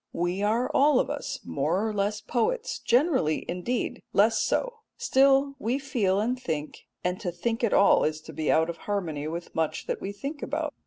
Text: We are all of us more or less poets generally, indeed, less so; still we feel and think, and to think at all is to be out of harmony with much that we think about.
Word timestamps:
We 0.13 0.41
are 0.41 0.67
all 0.73 0.99
of 0.99 1.11
us 1.11 1.39
more 1.45 1.87
or 1.87 1.93
less 1.93 2.21
poets 2.21 2.79
generally, 2.79 3.45
indeed, 3.47 4.01
less 4.13 4.39
so; 4.39 4.79
still 4.97 5.53
we 5.59 5.77
feel 5.77 6.19
and 6.19 6.41
think, 6.41 6.87
and 7.03 7.19
to 7.19 7.31
think 7.31 7.63
at 7.63 7.71
all 7.71 8.03
is 8.03 8.19
to 8.21 8.33
be 8.33 8.51
out 8.51 8.67
of 8.67 8.77
harmony 8.89 9.27
with 9.27 9.53
much 9.53 9.85
that 9.85 10.01
we 10.01 10.11
think 10.11 10.41
about. 10.41 10.73